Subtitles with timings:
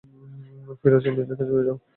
[0.79, 1.77] ফিরে যাও- মেয়েদের কাছে ফিরে যাও।